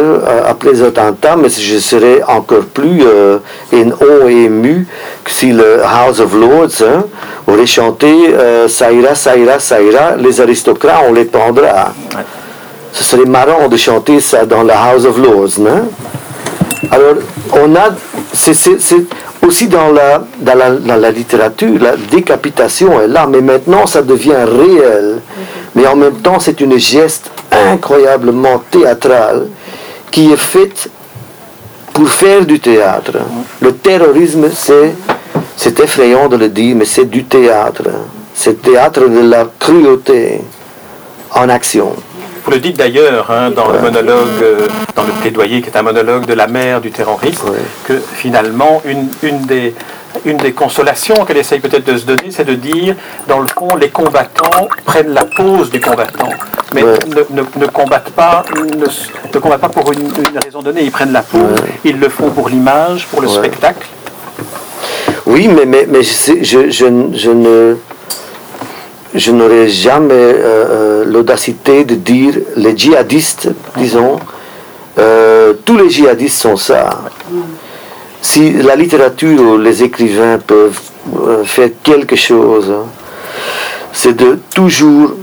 après 0.47 0.71
les 0.71 0.83
attentats, 0.83 1.37
mais 1.37 1.49
je 1.49 1.79
serais 1.79 2.23
encore 2.27 2.65
plus 2.73 3.03
euh, 3.05 3.39
ému 3.73 4.87
que 5.25 5.31
si 5.31 5.53
le 5.53 5.83
House 5.85 6.21
of 6.21 6.33
Lords 6.35 6.83
hein, 6.83 7.05
aurait 7.47 7.67
chanté 7.67 8.07
euh, 8.33 8.69
Ça 8.69 8.93
ira, 8.93 9.15
ça 9.15 9.37
ira, 9.37 9.59
ça 9.59 9.83
ira, 9.83 10.17
les 10.17 10.41
aristocrates, 10.41 11.03
on 11.09 11.13
les 11.13 11.25
pendra. 11.25 11.93
Ce 12.93 13.05
serait 13.05 13.25
marrant 13.25 13.69
de 13.69 13.77
chanter 13.77 14.21
ça 14.21 14.47
dans 14.47 14.63
le 14.63 14.73
House 14.73 15.05
of 15.05 15.19
Lords. 15.19 15.59
Non? 15.59 15.89
Alors, 16.91 17.15
on 17.53 17.75
a. 17.75 17.91
C'est, 18.33 18.55
aussi 19.47 19.69
dans 19.69 19.91
la, 19.93 20.25
dans 20.41 20.55
la, 20.55 20.71
dans 20.73 20.97
la, 20.97 21.11
littérature, 21.11 21.71
la 21.81 21.97
décapitation 21.97 23.01
est 23.01 23.09
là, 23.09 23.27
mais 23.29 23.41
maintenant 23.41 23.87
ça 23.87 24.03
devient 24.03 24.45
réel. 24.45 25.21
Mais 25.75 25.87
en 25.87 25.97
même 25.97 26.17
temps, 26.17 26.39
c'est 26.39 26.61
une 26.61 26.79
geste 26.79 27.31
incroyablement 27.51 28.63
théâtrale 28.71 29.49
qui 30.11 30.33
est 30.33 30.37
faite 30.37 30.89
pour 31.93 32.09
faire 32.09 32.45
du 32.45 32.61
théâtre. 32.61 33.19
Le 33.61 33.75
terrorisme, 33.75 34.49
c'est, 34.55 34.95
c'est 35.57 35.81
effrayant 35.81 36.29
de 36.29 36.37
le 36.37 36.49
dire, 36.49 36.77
mais 36.77 36.85
c'est 36.85 37.07
du 37.07 37.25
théâtre. 37.25 37.83
C'est 38.35 38.51
le 38.51 38.57
théâtre 38.59 39.09
de 39.09 39.29
la 39.29 39.47
cruauté 39.59 40.41
en 41.35 41.49
action. 41.49 41.95
Vous 42.45 42.51
le 42.53 42.61
dites 42.61 42.79
d'ailleurs 42.79 43.31
hein, 43.31 43.51
dans 43.51 43.71
le 43.71 43.79
monologue, 43.81 44.43
euh, 44.43 44.69
dans 44.95 45.03
le 45.03 45.13
plaidoyer 45.21 45.61
qui 45.61 45.69
est 45.69 45.77
un 45.77 45.83
monologue 45.83 46.25
de 46.25 46.33
la 46.33 46.47
mère 46.47 46.81
du 46.81 46.91
terrorisme, 46.91 47.53
que 47.85 48.01
finalement 48.15 48.81
une, 48.87 49.09
une 49.23 49.41
des 49.43 49.75
une 50.25 50.37
des 50.39 50.53
consolations 50.53 51.25
qu'elle 51.25 51.37
essaye 51.37 51.61
peut-être 51.61 51.85
de 51.85 51.97
se 51.97 52.07
donner, 52.07 52.31
c'est 52.31 52.45
de 52.45 52.55
dire, 52.55 52.95
dans 53.27 53.41
le 53.41 53.47
fond, 53.47 53.77
les 53.77 53.91
combattants 53.91 54.69
prennent 54.85 55.13
la 55.13 55.25
pose 55.25 55.71
du 55.71 55.81
combattant, 55.81 56.31
mais 56.75 56.83
ne, 56.83 57.67
combattent 57.67 58.11
pas, 58.11 58.45
ne, 58.55 59.39
combattent 59.39 59.61
pas 59.61 59.69
pour 59.69 59.93
une, 59.93 60.11
raison 60.43 60.63
donnée. 60.63 60.83
Ils 60.83 60.91
prennent 60.91 61.13
la 61.13 61.23
pose, 61.23 61.61
ils 61.85 61.99
le 61.99 62.09
font 62.09 62.31
pour 62.31 62.49
l'image, 62.49 63.07
pour 63.07 63.21
le 63.21 63.29
spectacle. 63.29 63.87
Oui, 65.27 65.49
mais, 65.49 65.67
mais, 65.67 65.87
mais 65.89 66.03
je, 66.03 66.43
je, 66.43 66.71
je, 66.71 67.31
ne 67.31 67.77
je 69.15 69.31
n'aurais 69.31 69.69
jamais 69.69 70.15
euh, 70.15 70.45
euh, 70.45 71.05
l'audacité 71.05 71.85
de 71.85 71.95
dire 71.95 72.35
les 72.57 72.77
djihadistes, 72.77 73.51
disons, 73.77 74.19
euh, 74.99 75.55
tous 75.65 75.77
les 75.77 75.91
djihadistes 75.91 76.39
sont 76.39 76.57
ça. 76.57 77.03
Si 78.21 78.53
la 78.53 78.77
littérature 78.77 79.41
ou 79.41 79.59
les 79.59 79.83
écrivains 79.83 80.39
peuvent 80.39 80.79
faire 81.45 81.71
quelque 81.83 82.17
chose, 82.17 82.71
hein, 82.71 82.87
c'est 83.93 84.17
de 84.17 84.39
toujours 84.55 85.15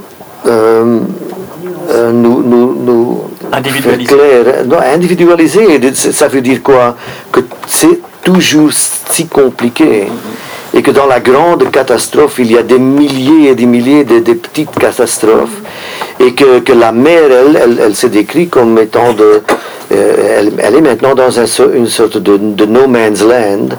nous, 0.45 2.43
nous, 2.43 2.75
nous, 2.75 3.21
individualisé. 3.51 4.15
clair. 4.15 4.65
Non, 4.65 4.77
individualisé, 4.79 5.93
ça 5.93 6.27
veut 6.27 6.41
dire 6.41 6.61
quoi? 6.61 6.95
Que 7.31 7.41
c'est 7.67 7.99
toujours 8.23 8.71
si 8.73 9.27
compliqué. 9.27 10.07
Et 10.73 10.81
que 10.81 10.91
dans 10.91 11.05
la 11.05 11.19
grande 11.19 11.71
catastrophe, 11.71 12.35
il 12.39 12.51
y 12.51 12.57
a 12.57 12.63
des 12.63 12.79
milliers 12.79 13.51
et 13.51 13.55
des 13.55 13.65
milliers 13.65 14.03
de, 14.03 14.19
petites 14.33 14.71
catastrophes. 14.71 15.61
Et 16.25 16.33
que, 16.33 16.59
que 16.59 16.73
la 16.73 16.91
mer, 16.91 17.23
elle, 17.29 17.79
elle, 17.79 17.95
se 17.95 18.07
décrit 18.07 18.47
comme 18.47 18.77
étant 18.79 19.13
de... 19.13 19.41
Euh, 19.91 20.39
elle, 20.39 20.53
elle, 20.57 20.75
est 20.75 20.81
maintenant 20.81 21.13
dans 21.13 21.39
un, 21.39 21.45
une 21.75 21.87
sorte 21.87 22.17
de, 22.17 22.37
de, 22.37 22.65
no 22.65 22.87
man's 22.87 23.21
land, 23.21 23.69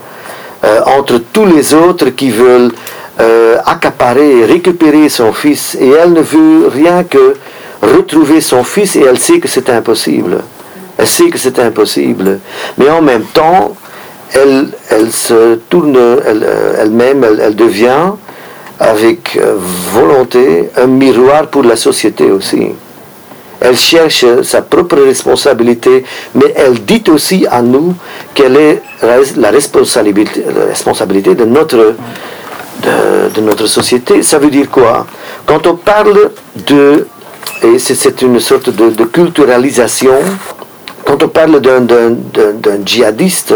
euh, 0.64 0.80
entre 0.86 1.18
tous 1.32 1.44
les 1.44 1.74
autres 1.74 2.10
qui 2.10 2.30
veulent 2.30 2.70
euh, 3.20 3.56
accaparer, 3.66 4.44
récupérer 4.44 5.08
son 5.08 5.32
fils, 5.32 5.76
et 5.80 5.88
elle 5.88 6.12
ne 6.12 6.20
veut 6.20 6.68
rien 6.68 7.02
que 7.02 7.34
retrouver 7.82 8.40
son 8.40 8.62
fils, 8.62 8.94
et 8.94 9.00
elle 9.00 9.18
sait 9.18 9.40
que 9.40 9.48
c'est 9.48 9.68
impossible. 9.68 10.38
Elle 10.98 11.08
sait 11.08 11.28
que 11.28 11.38
c'est 11.38 11.58
impossible. 11.58 12.38
Mais 12.78 12.88
en 12.88 13.02
même 13.02 13.24
temps, 13.24 13.74
elle, 14.32 14.68
elle 14.90 15.10
se 15.10 15.56
tourne 15.68 15.98
elle-même, 16.80 17.24
elle, 17.24 17.40
elle, 17.40 17.56
devient 17.56 18.12
avec 18.78 19.38
volonté 19.92 20.70
un 20.76 20.86
miroir 20.86 21.48
pour 21.48 21.62
la 21.62 21.76
société 21.76 22.30
aussi. 22.30 22.68
Elle 23.60 23.76
cherche 23.76 24.24
sa 24.42 24.60
propre 24.62 24.96
responsabilité, 24.96 26.04
mais 26.34 26.52
elle 26.54 26.78
dit 26.84 27.02
aussi 27.08 27.46
à 27.50 27.62
nous 27.62 27.94
quelle 28.34 28.56
est 28.56 28.82
la 29.36 29.50
responsabilité, 29.50 30.44
la 30.54 30.66
responsabilité 30.66 31.34
de 31.34 31.44
notre 31.44 31.94
de, 32.82 33.40
notre 33.40 33.66
société. 33.66 34.22
Ça 34.22 34.38
veut 34.38 34.50
dire 34.50 34.70
quoi? 34.70 35.06
Quand 35.46 35.66
on 35.66 35.76
parle 35.76 36.30
de, 36.66 37.06
et 37.62 37.78
c'est 37.78 38.22
une 38.22 38.40
sorte 38.40 38.70
de, 38.70 39.04
culturalisation, 39.04 40.18
quand 41.04 41.22
on 41.22 41.28
parle 41.28 41.60
d'un 41.60 42.84
djihadiste, 42.84 43.54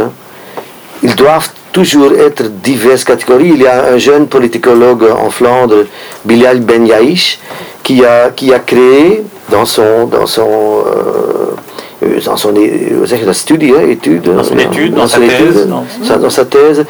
ils 1.03 1.15
doivent 1.15 1.51
toujours 1.73 2.13
être 2.13 2.45
diverses 2.63 3.05
catégories. 3.05 3.53
Il 3.55 3.63
y 3.63 3.67
a 3.67 3.93
un 3.93 3.99
jeune 3.99 4.27
politicologue 4.27 5.05
en 5.05 5.31
Flandre, 5.31 5.85
Bilal 6.25 6.61
Ben 6.61 6.87
Yaïch, 6.87 7.39
qui 7.83 8.05
a, 8.05 8.31
qui 8.31 8.53
a 8.53 8.59
créé 8.59 9.23
dans 9.51 9.65
son, 9.65 10.07
dans 10.07 10.27
son 10.27 10.49
euh, 10.87 12.21
dans 12.25 12.37
son 12.37 12.53
dans 12.53 13.33
studie, 13.33 13.73
hein, 13.77 13.87
étude, 13.89 14.23
dans 14.23 14.43
son 14.43 14.59
étude, 14.59 14.95
dans, 14.95 15.07
sa, 15.07 15.19
thèse, 15.19 15.69
dans 15.69 16.31
sa 16.31 16.45
thèse, 16.47 16.85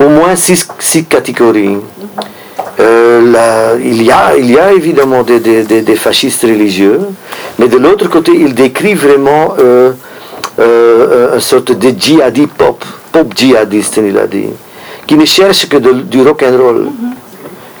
au 0.00 0.08
moins 0.08 0.36
six, 0.36 0.66
six 0.78 1.04
catégories. 1.04 1.76
Euh, 2.80 3.78
il, 3.82 4.02
y 4.02 4.10
a, 4.10 4.36
il 4.36 4.50
y 4.50 4.58
a 4.58 4.72
évidemment 4.72 5.22
des, 5.24 5.40
des, 5.40 5.64
des, 5.64 5.96
fascistes 5.96 6.42
religieux, 6.42 7.00
mais 7.58 7.66
de 7.66 7.76
l'autre 7.76 8.08
côté, 8.08 8.32
il 8.34 8.54
décrit 8.54 8.94
vraiment 8.94 9.54
euh, 9.58 9.92
euh, 10.60 11.34
une 11.34 11.40
sorte 11.40 11.72
de 11.72 11.90
djihadi 11.90 12.46
pop, 12.46 12.84
pop 13.12 13.32
djihadiste, 13.36 14.00
il 14.04 14.16
a 14.18 14.26
dit, 14.26 14.50
qui 15.06 15.14
ne 15.16 15.24
cherche 15.24 15.68
que 15.68 15.76
du 15.76 16.22
rock 16.22 16.42
and 16.42 16.56
roll, 16.56 16.88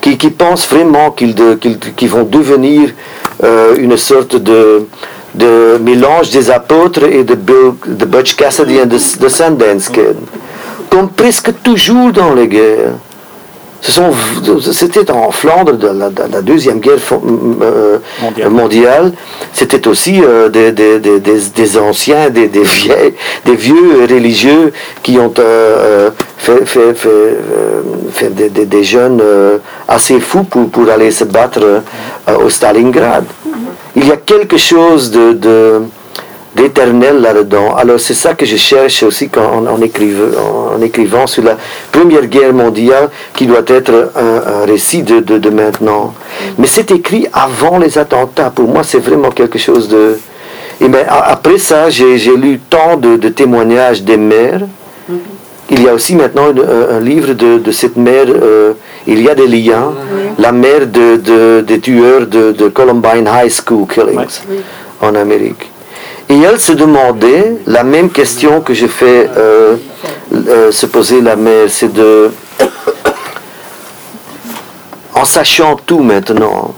qui, 0.00 0.16
qui 0.16 0.30
pense 0.30 0.68
vraiment 0.68 1.10
qu'ils 1.10 1.34
vont 2.08 2.24
devenir 2.24 2.90
une 3.78 3.96
sorte 3.96 4.36
de 4.36 4.86
de 5.34 5.78
mélange 5.80 6.30
des 6.30 6.50
apôtres 6.50 7.04
et 7.04 7.24
de, 7.24 7.34
Bill, 7.34 7.74
de 7.86 8.04
Butch 8.04 8.34
Cassidy 8.34 8.78
et 8.78 8.86
de, 8.86 8.96
de 8.96 9.28
Sundance. 9.28 9.90
Comme 10.90 11.10
presque 11.10 11.52
toujours 11.62 12.12
dans 12.12 12.34
les 12.34 12.48
guerres. 12.48 12.94
C'était 13.80 15.10
en 15.10 15.30
Flandre 15.30 15.72
de 15.76 15.88
la, 15.88 16.42
deuxième 16.42 16.80
guerre 16.80 16.98
euh, 17.62 17.98
mondiale. 18.50 19.12
C'était 19.52 19.86
aussi 19.86 20.20
euh, 20.22 20.48
des, 20.48 20.72
des, 20.72 20.98
des, 20.98 21.20
des, 21.20 21.78
anciens, 21.78 22.28
des, 22.30 22.48
vieilles, 22.48 23.14
des 23.44 23.54
vieux 23.54 24.06
religieux 24.08 24.72
qui 25.02 25.18
ont 25.18 25.32
euh, 25.38 26.10
fait, 26.36 26.64
fait, 26.66 26.94
fait, 28.12 28.34
des, 28.34 28.84
jeunes 28.84 29.22
assez 29.86 30.20
fous 30.20 30.44
pour, 30.44 30.68
pour 30.70 30.88
aller 30.90 31.10
se 31.10 31.24
battre 31.24 31.82
au 32.42 32.48
Stalingrad 32.48 33.24
il 33.98 34.06
y 34.06 34.12
a 34.12 34.16
quelque 34.16 34.56
chose 34.56 35.10
de, 35.10 35.82
d'éternel 36.58 37.20
là-dedans. 37.20 37.76
Alors 37.76 38.00
c'est 38.00 38.14
ça 38.14 38.34
que 38.34 38.44
je 38.44 38.56
cherche 38.56 39.02
aussi 39.04 39.28
quand, 39.28 39.64
en, 39.66 39.80
écrivant, 39.80 40.74
en, 40.76 40.82
écrivant, 40.82 41.26
sur 41.26 41.44
la 41.44 41.56
Première 41.92 42.26
Guerre 42.26 42.52
mondiale, 42.52 43.08
qui 43.34 43.46
doit 43.46 43.64
être 43.66 44.10
un, 44.16 44.66
récit 44.66 45.02
de, 45.02 45.50
maintenant. 45.50 46.14
Mais 46.58 46.66
c'est 46.66 46.90
écrit 46.90 47.26
avant 47.32 47.78
les 47.78 47.96
attentats. 47.96 48.50
Pour 48.50 48.68
moi, 48.68 48.82
c'est 48.82 48.98
vraiment 48.98 49.30
quelque 49.30 49.58
chose 49.58 49.88
de... 49.88 50.18
Et 50.80 50.88
ben, 50.88 51.04
après 51.08 51.58
ça, 51.58 51.90
j'ai 51.90 52.36
lu 52.36 52.60
tant 52.68 52.96
de, 52.96 53.28
témoignages 53.28 54.02
des 54.02 54.16
mères. 54.16 54.62
Il 55.70 55.82
y 55.82 55.88
a 55.88 55.92
aussi 55.92 56.14
maintenant 56.16 56.48
un, 56.48 57.00
livre 57.00 57.34
de, 57.34 57.70
cette 57.72 57.96
mère, 57.96 58.26
euh, 58.28 58.72
il 59.06 59.22
y 59.22 59.28
a 59.28 59.34
des 59.34 59.46
liens, 59.46 59.92
la 60.38 60.52
mère 60.52 60.86
de, 60.86 61.60
des 61.60 61.78
tueurs 61.78 62.26
de, 62.26 62.68
Columbine 62.68 63.28
High 63.28 63.50
School 63.50 63.86
Killings 63.86 64.40
en 65.00 65.14
Amérique. 65.14 65.70
Et 66.30 66.38
elle 66.40 66.60
se 66.60 66.72
demandait 66.72 67.56
la 67.66 67.84
même 67.84 68.10
question 68.10 68.60
que 68.60 68.74
je 68.74 68.86
fais 68.86 69.30
euh, 69.36 69.76
euh, 70.32 70.70
se 70.70 70.86
poser 70.86 71.20
la 71.22 71.36
mère, 71.36 71.68
c'est 71.68 71.92
de, 71.92 72.30
en 75.14 75.24
sachant 75.24 75.76
tout 75.76 76.00
maintenant, 76.00 76.74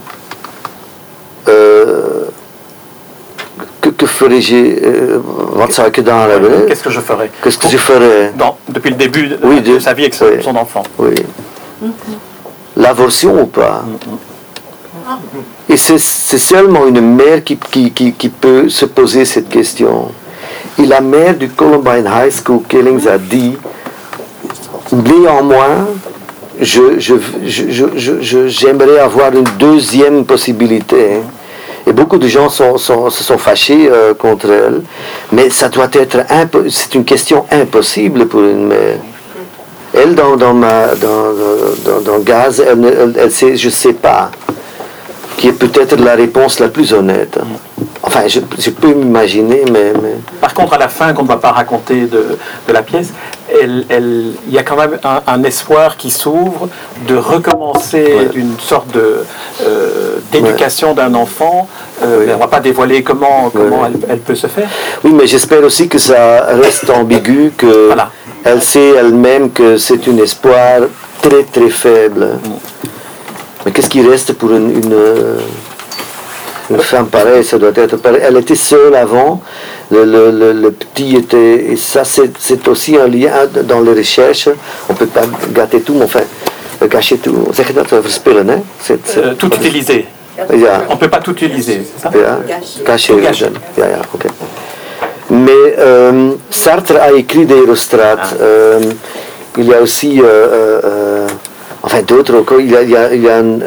que 4.00 4.07
ferais-je 4.07 4.57
euh, 4.57 5.19
Qu'est-ce 6.66 6.83
que 6.83 6.90
je 6.90 7.00
ferais? 7.00 7.30
Qu'est-ce 7.42 7.59
que 7.59 7.69
je 7.69 7.76
ferais? 7.76 8.33
Depuis 8.69 8.90
le 8.90 8.97
début 8.97 9.28
de, 9.28 9.78
sa 9.78 9.92
vie 9.92 10.04
avec 10.04 10.14
son, 10.14 10.57
enfant. 10.57 10.83
Oui. 10.99 11.14
L'avortion 12.76 13.42
ou 13.42 13.47
pas? 13.47 13.85
Et 15.68 15.76
c'est 15.76 15.98
seulement 15.98 16.86
une 16.86 17.00
mère 17.00 17.44
qui, 17.44 17.56
qui, 17.56 18.12
qui, 18.12 18.28
peut 18.28 18.68
se 18.68 18.84
poser 18.86 19.24
cette 19.24 19.48
question. 19.48 20.08
Et 20.78 20.86
la 20.86 21.00
mère 21.00 21.36
du 21.36 21.48
Columbine 21.48 22.06
High 22.06 22.32
School 22.32 22.62
Killings 22.68 23.06
a 23.06 23.18
dit 23.18 23.56
néanmoins, 24.92 25.86
je, 26.60 26.98
je, 26.98 28.48
j'aimerais 28.48 28.98
avoir 28.98 29.32
une 29.34 29.46
deuxième 29.58 30.24
possibilité. 30.24 31.20
Et 31.86 31.92
beaucoup 31.92 32.18
de 32.18 32.28
gens 32.28 32.48
sont, 32.48 32.76
se 32.76 33.24
sont 33.24 33.38
fâchés 33.38 33.88
euh, 33.90 34.12
contre 34.14 34.50
elle. 34.50 34.82
Mais 35.32 35.50
ça 35.50 35.68
doit 35.68 35.88
être 35.92 36.18
c'est 36.68 36.94
une 36.94 37.04
question 37.04 37.46
impossible 37.50 38.26
pour 38.26 38.40
une 38.40 38.66
mère. 38.66 38.98
Elle, 39.92 40.14
dans, 40.14 40.36
dans, 40.36 40.54
ma, 40.54 40.94
dans, 40.94 42.00
dans, 42.04 42.18
Gaz, 42.20 42.60
elle, 42.64 43.14
elle, 43.18 43.30
sait, 43.32 43.56
je 43.56 43.66
ne 43.66 43.72
sais 43.72 43.92
pas, 43.92 44.30
qui 45.40 45.49
est 45.49 45.52
peut-être 45.52 45.97
la 45.97 46.16
réponse 46.16 46.61
la 46.61 46.68
plus 46.68 46.92
honnête. 46.92 47.38
Enfin, 48.02 48.28
je, 48.28 48.40
je 48.59 48.68
peux 48.68 48.92
m'imaginer, 48.92 49.62
mais, 49.73 49.94
mais, 50.02 50.14
Par 50.38 50.52
contre, 50.52 50.75
à 50.75 50.78
la 50.78 50.88
fin, 50.88 51.14
qu'on 51.14 51.23
ne 51.23 51.28
va 51.28 51.38
pas 51.38 51.52
raconter 51.52 52.02
de, 52.02 52.37
de 52.68 52.73
la 52.73 52.82
pièce, 52.82 53.09
il 53.62 54.35
y 54.50 54.59
a 54.59 54.62
quand 54.62 54.76
même 54.76 54.99
un, 55.26 55.42
espoir 55.44 55.97
qui 55.97 56.11
s'ouvre 56.11 56.68
de 57.09 57.16
recommencer 57.16 58.28
une 58.35 58.59
sorte 58.59 58.92
de, 58.92 59.25
euh, 59.62 60.18
d'éducation 60.30 60.92
d'un 60.92 61.14
enfant. 61.14 61.68
Euh, 62.02 62.26
on 62.28 62.35
ne 62.35 62.38
va 62.38 62.47
pas 62.47 62.61
dévoiler 62.61 63.02
comment, 63.02 63.49
comment 63.49 63.87
elle, 64.11 64.18
peut 64.18 64.35
se 64.35 64.47
faire. 64.47 64.68
Oui, 65.04 65.12
mais 65.14 65.26
j'espère 65.26 65.64
aussi 65.64 65.88
que 65.88 65.99
ça 65.99 66.49
reste 66.62 66.90
ambigu, 66.90 67.52
que 67.56 67.92
elle 68.44 68.62
sait 68.62 68.90
elle-même 68.90 69.50
que 69.50 69.78
c'est 69.78 70.06
un 70.06 70.18
espoir 70.18 70.80
très 71.23 71.44
très 71.44 71.70
faible. 71.70 72.26
Mm. 72.44 72.79
Mais 73.64 73.73
qu'est-ce 73.73 73.90
qui 73.90 74.07
reste 74.07 74.33
pour 74.35 74.50
une, 74.52 74.71
une, 74.71 74.97
une 76.71 76.79
femme 76.79 77.07
pareille? 77.09 77.45
Ça 77.45 77.59
doit 77.59 77.73
être 77.75 77.97
pareil. 77.97 78.21
Elle 78.25 78.37
était 78.38 78.55
seule 78.55 78.95
avant 78.95 79.43
le, 79.90 80.71
petit 80.71 81.17
était. 81.17 81.73
Et 81.73 81.76
ça, 81.76 82.05
c'est 82.05 82.69
aussi 82.69 82.97
un 82.97 83.07
lien 83.09 83.47
dans 83.64 83.81
les 83.81 83.93
recherches. 83.93 84.49
On 84.88 84.93
ne 84.93 84.99
peut 84.99 85.07
pas 85.07 85.23
gâter 85.52 85.81
tout, 85.81 85.95
mais 85.95 86.05
enfin, 86.05 86.21
gâcher 86.88 87.19
tout. 87.19 87.49
Zeg 87.52 87.67
je 87.69 87.73
dat? 87.73 87.90
Verspillen, 87.90 88.49
hè? 88.50 88.59
Euh, 88.90 89.35
tout 89.35 89.49
utiliser. 89.55 90.07
On 90.38 90.95
ne 90.95 90.99
peut 90.99 91.09
pas 91.09 91.21
tout 91.21 91.33
utiliser, 91.33 91.83
c'est 91.85 92.02
ça? 92.02 92.11
Gâcher. 92.85 93.14
ok. 94.14 94.26
Mais 95.31 95.76
euh, 95.79 96.33
Sartre 96.50 96.97
a 97.00 97.12
écrit 97.12 97.47
des 97.47 97.62
Ah. 97.93 98.17
Euh, 98.40 98.81
il 99.59 99.64
y 99.64 99.75
a 99.75 99.81
aussi, 99.81 100.21
euh, 100.23 101.10
enfin 101.90 102.02
d'autres 102.02 102.37
encore, 102.38 102.61
il 102.61 102.70
y 102.70 102.76
a, 102.76 102.82
il 102.82 103.23
y 103.23 103.28
a, 103.28 103.38
un, 103.38 103.59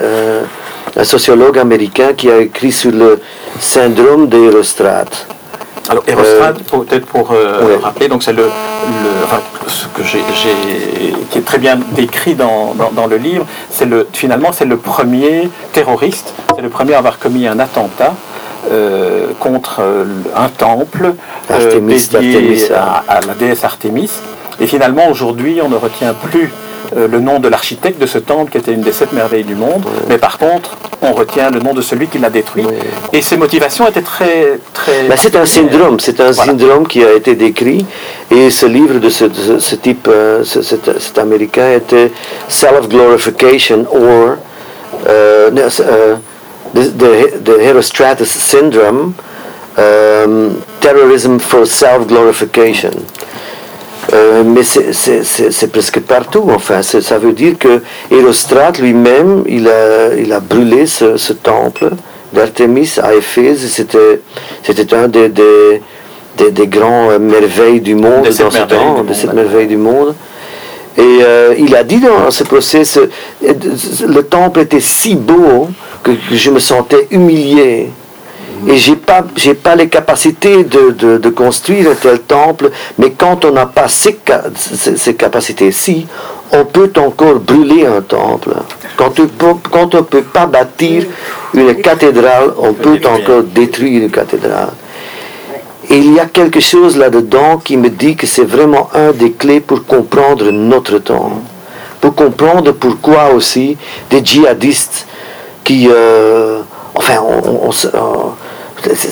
un, 0.96 1.04
sociologue 1.04 1.58
américain 1.60 2.14
qui 2.16 2.30
a 2.30 2.40
écrit 2.40 2.72
sur 2.72 2.92
le 2.92 3.20
syndrome 3.60 4.28
d'Hérostrate. 4.30 5.28
Alors, 5.90 6.04
Hérostrate, 6.08 6.60
euh, 6.74 6.78
peut-être 6.78 7.06
pour 7.06 7.34
euh, 7.34 7.78
rappeler, 7.82 8.08
donc 8.08 8.24
c'est 8.24 8.32
le, 8.32 8.50
ce 9.68 9.88
que 9.88 10.04
j'ai, 10.04 10.20
qui 11.30 11.38
est 11.40 11.42
très 11.42 11.58
bien 11.58 11.78
décrit 11.92 12.36
dans, 12.36 12.74
dans, 12.74 13.08
le 13.08 13.18
livre, 13.18 13.46
c'est 13.70 13.86
le, 13.86 14.08
finalement 14.14 14.54
c'est 14.54 14.66
le 14.66 14.78
premier 14.78 15.50
terroriste, 15.74 16.34
c'est 16.56 16.62
le 16.62 16.70
premier 16.70 16.94
à 16.94 17.00
avoir 17.00 17.20
commis 17.20 17.48
un 17.48 17.60
attentat 17.60 18.14
contre 19.40 19.82
un 20.36 20.48
temple 20.48 21.16
dédié 21.50 22.72
à, 22.72 23.20
la 23.28 23.34
déesse 23.34 23.66
Artémis. 23.66 24.10
Et 24.62 24.68
finalement, 24.68 25.10
aujourd'hui, 25.10 25.60
on 25.62 25.68
ne 25.68 25.76
retient 25.76 26.14
plus 26.14 26.50
euh, 26.96 27.08
le 27.08 27.20
nom 27.20 27.40
de 27.40 27.48
l'architecte 27.48 28.00
de 28.00 28.06
ce 28.06 28.18
temple 28.18 28.52
qui 28.52 28.58
était 28.58 28.74
une 28.74 28.82
des 28.82 28.92
sept 28.92 29.14
merveilles 29.14 29.44
du 29.44 29.56
monde, 29.56 29.84
mais 30.08 30.18
par 30.18 30.38
contre, 30.38 30.78
on 31.02 31.14
retient 31.14 31.50
le 31.50 31.60
nom 31.60 31.74
de 31.74 31.82
celui 31.82 32.08
qui 32.08 32.18
l'a 32.18 32.30
détruit. 32.30 32.66
Et 33.12 33.22
ses 33.22 33.38
motivations 33.38 33.88
étaient 33.88 34.02
très... 34.02 34.60
très 34.74 35.04
ben, 35.08 35.16
c'est 35.18 35.36
un 35.36 35.46
syndrome, 35.46 36.00
c'est 36.00 36.20
un 36.20 36.34
syndrome 36.34 36.88
qui 36.88 37.04
a 37.04 37.14
été 37.14 37.36
décrit, 37.36 37.86
et 38.32 38.50
ce 38.50 38.66
livre 38.66 39.00
de 39.00 39.10
ce, 39.10 39.76
type, 39.76 40.08
euh, 40.08 40.44
cet, 40.44 41.18
américain 41.18 41.72
était 41.74 42.12
Self-Glorification 42.48 43.86
or 43.92 44.38
uh, 45.06 45.52
the, 46.74 47.42
the, 47.44 47.58
Herostratus 47.60 48.30
Syndrome, 48.30 49.16
um, 49.78 50.62
Terrorism 50.80 51.40
for 51.40 51.66
Self-Glorification. 51.66 52.92
Euh, 54.14 54.44
mais 54.46 54.64
c'est 54.64 55.72
presque 55.72 56.00
partout. 56.02 56.46
Enfin, 56.54 56.82
ça 56.82 57.18
veut 57.18 57.34
dire 57.34 57.58
que 57.58 57.82
Hérostrate 58.12 58.80
lui-même, 58.80 59.44
il 59.48 59.68
a, 59.68 60.14
il 60.16 60.32
a 60.32 60.40
brûlé 60.40 60.86
ce, 60.86 61.34
temple 61.34 61.90
d'Artémis 62.32 62.98
à 63.02 63.16
Éphèse. 63.16 63.68
C'était 63.68 64.94
un 64.94 65.08
des, 65.08 65.30
des, 65.30 66.52
des, 66.52 66.68
grands 66.68 67.18
merveilles 67.20 67.82
du 67.82 67.96
monde 67.96 68.26
dans 68.26 68.52
ce 68.52 68.68
temps, 68.68 69.04
de 69.04 69.14
cette 69.14 69.34
merveille 69.34 69.68
du 69.68 69.78
monde. 69.78 70.14
Et 70.96 71.02
euh, 71.24 71.56
il 71.58 71.76
a 71.76 71.84
dit 71.84 72.00
dans 72.00 72.30
ce 72.30 72.44
procès, 72.44 72.84
le 73.42 74.22
temple 74.22 74.60
était 74.60 74.80
si 74.80 75.16
beau 75.16 75.70
que 76.04 76.12
je 76.32 76.52
me 76.52 76.60
sentais 76.60 77.08
humilié 77.10 77.90
et 78.68 78.78
j'ai 78.78 78.96
pas, 78.96 79.24
j'ai 79.36 79.54
pas 79.54 79.76
les 79.76 79.90
capacités 79.90 80.64
de, 80.64 81.18
de, 81.18 81.30
construire 81.30 81.92
un 81.92 81.96
tel 81.96 82.20
temple, 82.20 82.72
mais 82.98 83.12
quand 83.12 83.46
on 83.46 83.52
n'a 83.52 83.66
pas 83.66 83.88
ces, 83.88 84.18
ces, 84.56 85.16
capacités-ci, 85.16 86.08
on 86.52 86.66
peut 86.66 86.92
encore 86.98 87.40
brûler 87.40 87.86
un 87.86 88.02
temple. 88.02 88.52
Quand 88.96 89.20
on 89.20 89.56
quand 89.72 89.96
on 89.96 90.04
peut 90.04 90.22
pas 90.22 90.46
bâtir 90.46 91.06
une 91.54 91.76
cathédrale, 91.76 92.54
on 92.58 92.74
peut 92.74 93.00
encore 93.06 93.44
détruire 93.44 94.04
une 94.04 94.12
cathédrale. 94.12 94.70
Et 95.90 95.98
il 95.98 96.14
y 96.14 96.20
a 96.20 96.26
quelque 96.26 96.60
chose 96.60 96.98
là-dedans 96.98 97.58
qui 97.58 97.76
me 97.76 97.90
dit 97.90 98.16
que 98.16 98.26
c'est 98.26 98.46
vraiment 98.46 98.90
un 98.94 99.12
des 99.12 99.32
clés 99.32 99.60
pour 99.60 99.86
comprendre 99.86 100.50
notre 100.52 101.00
temps. 101.00 101.42
Pour 102.00 102.16
comprendre 102.16 102.72
pourquoi 102.72 103.34
aussi 103.34 103.78
des 104.10 104.24
djihadistes 104.24 105.08
qui, 105.64 105.90
euh, 105.90 106.62
enfin, 106.96 107.20
on, 107.22 107.72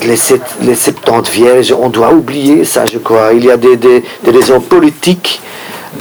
les, 0.03 0.15
les 0.61 0.75
70 0.75 1.31
vierges, 1.31 1.75
on 1.77 1.89
doit 1.89 2.11
oublier 2.13 2.65
ça, 2.65 2.85
je 2.91 2.97
crois. 2.97 3.31
Il 3.33 3.45
y 3.45 3.51
a 3.51 3.57
des, 3.57 3.77
des, 3.77 4.03
raisons 4.25 4.59
politiques 4.59 5.41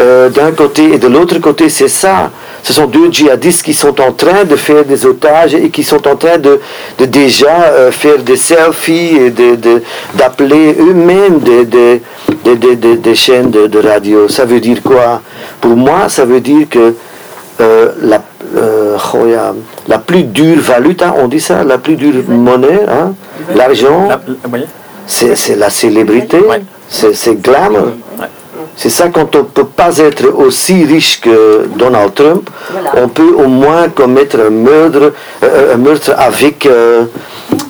euh, 0.01 0.29
d'un 0.29 0.53
côté 0.53 0.95
et 0.95 0.99
de 0.99 1.09
l'autre 1.09 1.39
côté, 1.39 1.69
c'est 1.69 1.89
ça. 1.89 2.31
Ce 2.63 2.73
sont 2.73 2.87
deux 2.87 3.11
djihadistes 3.11 3.65
qui 3.65 3.73
sont 3.73 4.01
en 4.01 4.13
train 4.13 4.45
de 4.45 4.55
faire 4.57 4.85
des 4.85 5.07
otages 5.07 5.55
et 5.55 5.71
qui 5.71 5.83
sont 5.83 6.07
en 6.07 6.17
train 6.17 6.39
de, 6.39 6.61
de 6.99 7.05
déjà 7.07 7.63
euh, 7.63 7.91
faire 7.91 8.19
des 8.19 8.37
selfies 8.37 9.17
et 9.17 9.31
d'appeler 10.15 10.75
de, 10.75 10.83
eux-mêmes 10.83 11.39
des, 11.41 11.65
des, 11.65 12.97
des, 12.97 13.15
chaînes 13.15 13.51
de, 13.51 13.79
radio. 13.79 14.29
Ça 14.29 14.45
veut 14.45 14.61
dire 14.61 14.83
quoi? 14.83 15.23
Pour 15.61 15.77
moi, 15.77 16.09
ça 16.09 16.25
veut 16.25 16.41
dire 16.41 16.69
que 16.69 16.95
euh, 17.61 17.93
la, 18.03 18.21
la 19.89 19.99
plus 19.99 20.25
dure 20.25 20.61
valute, 20.61 21.03
on 21.17 21.29
dit 21.29 21.41
ça, 21.41 21.63
la 21.65 21.79
plus 21.79 21.97
dure 21.97 22.23
monnaie, 22.29 22.81
hein, 22.89 23.13
L'argent, 23.55 24.09
c'est 25.07 25.57
la 25.57 25.71
célébrité, 25.71 26.39
c'est 26.89 27.41
glam. 27.41 27.93
C'est 28.77 28.89
ça 28.89 29.09
quand 29.09 29.35
on 29.37 29.41
ne 29.41 29.45
peut 29.45 29.67
pas 29.67 29.99
être 29.99 30.27
aussi 30.35 30.85
riche 30.85 31.21
que 31.21 31.67
Donald 31.77 32.15
Trump, 32.15 32.49
on 32.97 33.09
peut 33.09 33.35
au 33.37 33.47
moins 33.47 33.89
commettre 33.91 34.39
un 34.41 34.51
meurtre, 34.51 35.13
euh, 35.43 35.75
un 35.75 35.77
meurtre 35.77 36.15
avec, 36.17 36.65
euh, 36.65 37.05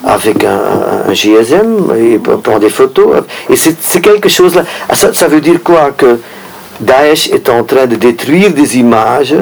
avec 0.05 0.45
un, 0.45 1.13
GSM 1.13 1.93
et 1.99 2.19
prendre 2.19 2.61
des 2.61 2.69
photos. 2.71 3.25
Et 3.49 3.57
c'est 3.57 4.01
quelque 4.01 4.29
chose 4.29 4.55
là. 4.55 4.63
Ah, 4.89 4.95
ça, 4.95 5.13
ça 5.13 5.27
veut 5.27 5.41
dire 5.41 5.61
quoi? 5.65 5.91
Que 5.97 6.21
Daesh 6.79 7.29
est 7.31 7.49
en 7.49 7.65
train 7.65 7.87
de 7.87 7.97
détruire 7.97 8.53
des 8.53 8.79
images 8.79 9.35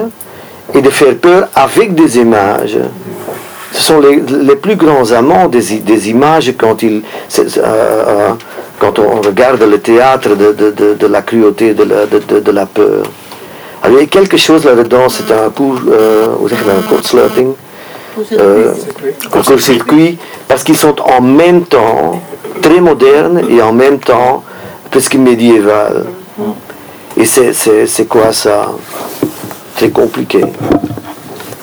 et 0.74 0.82
de 0.82 0.90
faire 0.90 1.16
peur 1.16 1.48
avec 1.54 1.94
des 1.94 2.18
images 2.18 2.78
ce 3.72 3.82
sont 3.82 4.00
les, 4.00 4.56
plus 4.56 4.76
grands 4.76 5.12
amants 5.12 5.48
des, 5.48 6.08
images 6.10 6.54
quand, 6.58 6.82
ils, 6.82 7.02
euh, 7.38 7.44
euh, 7.58 8.30
quand 8.78 8.98
on 8.98 9.20
regarde 9.20 9.62
le 9.62 9.78
théâtre 9.78 10.30
de, 10.34 11.06
la 11.06 11.22
cruauté, 11.22 11.74
de 11.74 11.84
la, 11.84 12.06
de, 12.06 12.50
la 12.50 12.66
peur. 12.66 13.02
il 13.88 13.94
y 13.94 13.98
a 13.98 14.06
quelque 14.06 14.36
chose 14.36 14.64
là-dedans, 14.64 15.08
c'est 15.08 15.30
un 15.32 15.50
court, 15.50 15.80
euh, 15.90 16.28
un 16.28 16.88
court-slurping, 16.88 17.52
euh, 18.32 18.72
court-circuit, 19.30 20.18
parce 20.46 20.64
qu'ils 20.64 20.76
sont 20.76 20.96
en 21.00 21.20
même 21.20 21.64
temps 21.64 22.20
très 22.62 22.80
modernes 22.80 23.42
et 23.50 23.60
en 23.60 23.72
même 23.72 23.98
temps 23.98 24.42
presque 24.90 25.14
médiéval. 25.14 26.06
Et 27.16 27.24
c'est 27.24 28.06
quoi 28.08 28.32
ça? 28.32 28.70
Très 29.78 29.90
compliqué. 29.90 30.40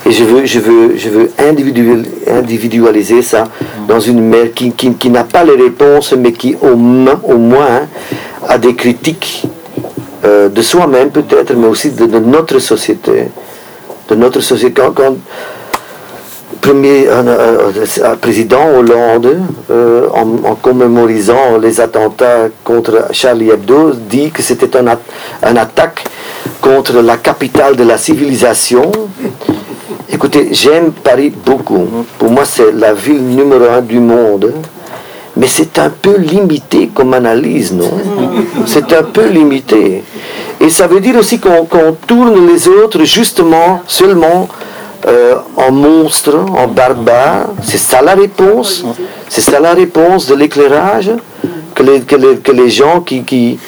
Et 0.06 0.12
je 0.12 0.24
veux, 0.24 0.46
je 0.46 0.60
veux, 0.60 0.96
je 0.96 1.10
veux 1.10 1.32
individualiser 1.38 3.22
ça 3.22 3.44
dans 3.90 4.00
une 4.00 4.22
mère 4.22 4.54
qui, 4.56 4.72
qui, 4.72 5.10
n'a 5.10 5.26
pas 5.26 5.44
les 5.44 5.62
réponses, 5.62 6.14
mais 6.18 6.32
qui 6.32 6.56
au, 6.62 6.78
moins, 6.78 7.20
au 7.26 7.36
moins 7.36 7.82
a 8.48 8.58
des 8.58 8.74
critiques 8.74 9.44
euh, 10.24 10.48
de 10.48 10.62
soi-même 10.62 11.10
peut-être, 11.10 11.56
mais 11.56 11.68
aussi 11.68 11.92
de, 11.92 12.06
notre 12.06 12.60
société. 12.60 13.26
De 14.08 14.16
notre 14.16 14.40
société. 14.40 14.82
Quand, 14.82 14.94
quand 14.94 15.18
premier 16.62 17.08
président 18.22 18.78
Hollande, 18.78 19.40
euh, 19.70 20.08
en, 20.14 20.56
commémorisant 20.56 21.58
les 21.62 21.82
attentats 21.82 22.48
contre 22.64 23.10
Charlie 23.12 23.50
Hebdo, 23.50 23.92
dit 23.92 24.32
que 24.32 24.42
c'était 24.42 24.72
un 24.78 25.58
attaque 25.58 26.06
contre 26.66 27.00
la 27.02 27.18
capitale 27.18 27.76
de 27.76 27.84
la 27.84 27.98
civilisation 27.98 28.92
Écoutez, 30.12 30.50
j'aime 30.52 30.92
Paris 30.92 31.32
beaucoup. 31.46 31.88
Pour 32.18 32.32
moi, 32.32 32.44
c'est 32.46 32.72
la 32.72 32.94
ville 32.94 33.22
numéro 33.22 33.66
un 33.66 33.82
du 33.82 34.00
monde. 34.00 34.52
Mais 35.38 35.48
c'est 35.48 35.78
un 35.78 35.90
peu 35.90 36.18
limité 36.18 36.90
comme 36.94 37.14
analyse, 37.14 37.74
non? 37.74 37.92
C'est 38.66 38.94
un 38.94 39.04
peu 39.04 39.28
limité. 39.28 40.04
Et 40.60 40.70
ça 40.70 40.88
veut 40.88 41.02
dire 41.02 41.18
aussi 41.18 41.38
qu'on 41.40 41.94
tourne 42.08 42.48
les 42.48 42.68
autres 42.68 43.04
justement 43.04 43.82
seulement 43.86 44.48
euh, 45.06 45.36
en 45.58 45.72
monstres, 45.72 46.40
en 46.58 46.68
barbares. 46.68 47.50
C'est 47.62 47.78
ça 47.78 48.02
la 48.02 48.16
réponse. 48.16 48.86
C'est 49.30 49.42
ça 49.42 49.60
la 49.60 49.74
réponse 49.74 50.28
de 50.28 50.36
l'éclairage 50.36 51.12
que 51.76 51.84
les, 51.84 52.00
que, 52.02 52.52
les, 52.52 52.70
gens 52.70 53.02
qui... 53.02 53.24
qui 53.24 53.60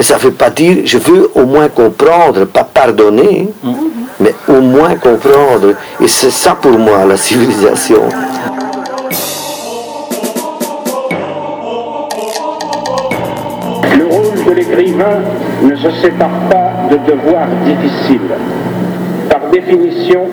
et 0.00 0.02
ça 0.02 0.16
ne 0.16 0.20
veut 0.20 0.32
pas 0.32 0.48
dire, 0.48 0.78
je 0.86 0.96
veux 0.96 1.30
au 1.34 1.44
moins 1.44 1.68
comprendre, 1.68 2.46
pas 2.46 2.64
pardonner 2.64 3.50
mais 4.20 4.34
au 4.48 4.60
moins 4.60 4.94
comprendre. 4.96 5.74
Et 6.00 6.08
c'est 6.08 6.30
ça 6.30 6.56
pour 6.60 6.72
moi 6.72 7.04
la 7.06 7.16
civilisation. 7.16 8.02
Le 13.96 14.04
rôle 14.06 14.44
de 14.46 14.50
l'écrivain 14.52 15.20
ne 15.62 15.76
se 15.76 15.90
sépare 16.02 16.48
pas 16.50 16.72
de 16.90 16.96
devoirs 17.10 17.48
difficiles. 17.64 18.20
Par 19.28 19.50
définition, 19.50 20.26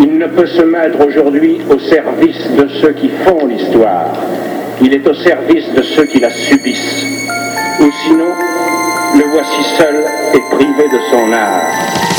il 0.00 0.18
ne 0.18 0.26
peut 0.26 0.46
se 0.46 0.62
mettre 0.62 1.06
aujourd'hui 1.06 1.60
au 1.70 1.78
service 1.78 2.50
de 2.56 2.68
ceux 2.80 2.92
qui 2.92 3.10
font 3.24 3.46
l'histoire. 3.46 4.12
Il 4.80 4.92
est 4.92 5.06
au 5.06 5.14
service 5.14 5.72
de 5.74 5.82
ceux 5.82 6.04
qui 6.04 6.20
la 6.20 6.30
subissent. 6.30 7.15
Ou 7.78 7.90
sinon, 7.92 8.34
le 9.14 9.24
voici 9.24 9.62
seul 9.76 10.04
et 10.34 10.40
privé 10.56 10.88
de 10.88 10.98
son 11.10 11.32
art. 11.32 12.15